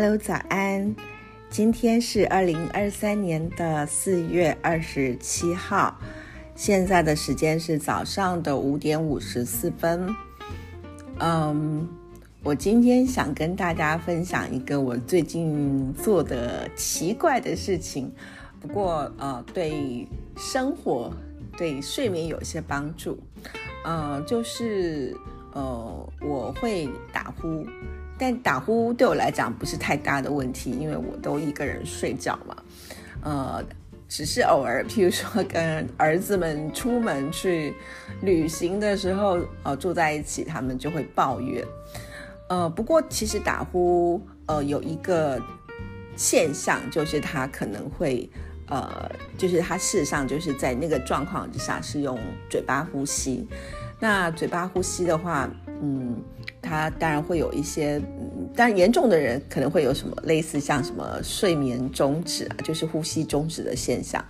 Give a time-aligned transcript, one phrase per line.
[0.00, 0.94] Hello，早安！
[1.50, 5.98] 今天是二零二三年的四月二十七号，
[6.54, 10.08] 现在的时间是早上的五点五十四分。
[11.18, 11.88] 嗯，
[12.44, 18.12] 我今天想跟大家分享一个我最近做的奇怪的事情，
[18.60, 21.12] 不过呃，对生活、
[21.56, 23.18] 对睡眠有些帮助。
[23.84, 25.16] 呃，就是
[25.54, 27.66] 呃，我会打呼。
[28.18, 32.56] 但打呼对我来讲不是太大的问题，因为我都一个人睡觉嘛。
[33.22, 33.64] 呃，
[34.08, 37.74] 只是偶尔，譬如说跟儿子们出门去
[38.22, 41.64] 旅行的时候，呃，住在一起，他们就会抱怨。
[42.48, 45.40] 呃，不过其实打呼，呃，有一个
[46.16, 48.28] 现象，就是他可能会，
[48.68, 52.18] 呃，就是他事实上就是在那个状况之下是用
[52.50, 53.46] 嘴巴呼吸。
[54.00, 55.48] 那嘴巴呼吸的话，
[55.82, 56.16] 嗯。
[56.68, 58.00] 它当然会有一些，
[58.54, 64.22] 但严重的人可能会有什么类似像什么睡眠终止啊，就是呼吸终止的现象。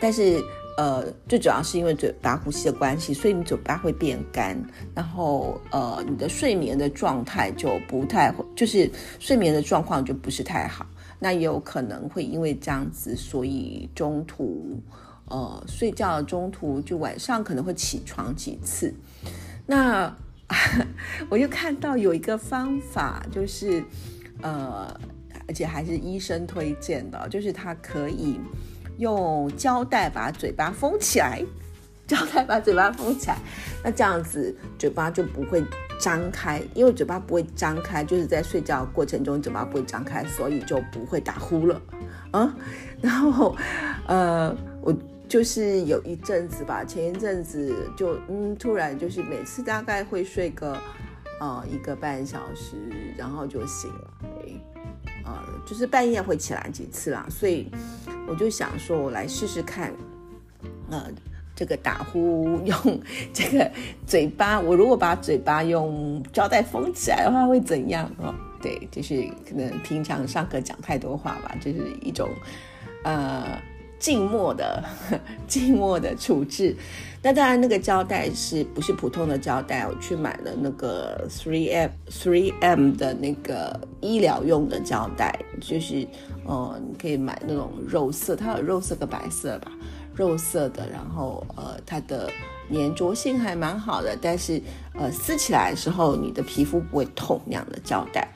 [0.00, 0.42] 但是，
[0.76, 4.60] 呃，最主要是因为嘴巴呼吸的关系，所以你嘴巴会变干，
[4.92, 10.84] 然后呃，你的睡眠的状态就不太，就是睡眠的状况就不是太好。
[11.20, 14.76] 那也有可能会因为这样子，所以中途
[15.26, 18.92] 呃睡觉中途就晚上可能会起床几次。
[19.64, 20.14] 那
[21.30, 23.82] 我就看到有一个方法，就是，
[24.42, 24.94] 呃，
[25.48, 28.38] 而且还是医生推荐的，就是它可以
[28.98, 31.42] 用胶带把嘴巴封起来，
[32.06, 33.38] 胶带把嘴巴封起来，
[33.82, 35.64] 那这样子嘴巴就不会
[35.98, 41.80] 张开，因为嘴巴不会张开，就是在睡觉过程中嘴巴不会张开，所以就不会打呼了，
[42.32, 42.54] 啊，
[43.00, 43.56] 然后，
[44.06, 44.94] 呃，我。
[45.34, 50.78] 就是有一阵子吧，前一阵子就嗯，突然就是每次大概会睡个
[51.40, 52.76] 呃一个半小时，
[53.16, 54.10] 然后就醒了，
[55.24, 57.68] 呃，就是半夜会起来几次啦，所以
[58.28, 59.92] 我就想说，我来试试看，
[60.88, 61.10] 呃，
[61.56, 63.00] 这个打呼用
[63.34, 63.68] 这个
[64.06, 68.32] 嘴巴，我如果把嘴巴用胶带封起来的话，会怎样哦？
[68.62, 72.30] 对，就是可能平常上课讲太多话吧，就是一种
[73.02, 73.60] 呃。
[73.98, 74.82] 静默的
[75.46, 76.76] 静默的处置，
[77.22, 79.86] 那当然那个胶带是不是普通的胶带？
[79.86, 86.06] 我去买了那个 three m three m 的那个医疗用的胶带，就是
[86.44, 89.72] 呃你可以买那种肉色，它有肉色跟白色吧，
[90.14, 92.28] 肉色的，然后呃它的
[92.70, 94.60] 粘着性还蛮好的，但是
[94.92, 98.28] 呃撕起来的时候你的皮肤不会痛那样的胶带，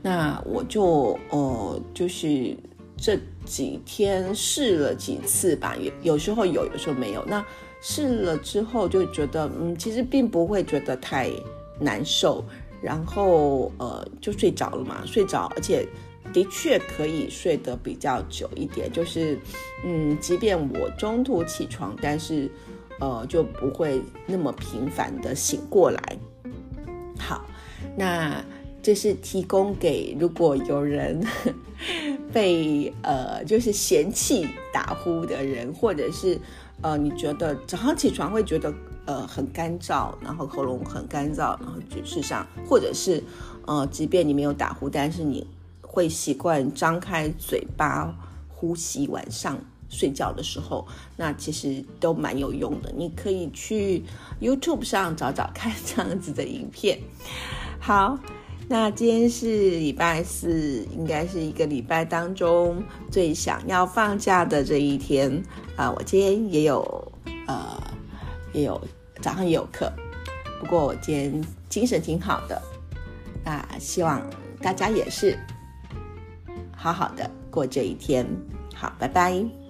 [0.00, 2.56] 那我就呃就是。
[3.04, 3.18] 这
[3.52, 7.22] 几天试了几次吧，有有时候有，有时候没有。
[7.26, 7.44] 那
[7.82, 11.30] 试了之后就觉得，嗯，其实并不会觉得太
[11.78, 12.42] 难受，
[12.80, 15.86] 然后呃就睡着了嘛，睡着，而且
[16.32, 18.90] 的确可以睡得比较久一点。
[18.90, 19.38] 就是，
[19.84, 22.50] 嗯，即便我中途起床，但是
[23.00, 26.18] 呃就不会那么频繁的醒过来。
[27.18, 27.44] 好，
[27.98, 28.42] 那。
[28.84, 31.24] 这是提供给如果有人
[32.32, 36.38] 被呃就是嫌弃打呼的人，或者是
[36.80, 38.72] 呃你觉得早上起床会觉得
[39.04, 43.22] 呃很干燥，然后喉咙很干燥，然后事实上或者是
[43.66, 45.46] 呃即便你没有打呼，但是你
[45.80, 48.14] 会习惯张开嘴巴
[48.48, 52.90] 呼吸，晚上睡觉的时候，那其实都蛮有用的。
[52.96, 54.02] 你可以去
[54.40, 56.98] YouTube 上找找看这样子的影片。
[57.78, 58.18] 好。
[58.72, 65.30] 那今天是礼拜四，应该是一个礼拜当中最想要放假的这一天
[65.76, 65.92] 啊！
[65.92, 67.12] 我今天也有
[67.46, 67.78] 呃，
[68.54, 68.80] 也有
[69.20, 69.92] 早上也有课，
[70.58, 72.62] 不过我今天精神挺好的。
[73.44, 74.26] 那希望
[74.62, 75.38] 大家也是
[76.74, 78.26] 好好的过这一天。
[78.74, 79.61] 好，拜拜。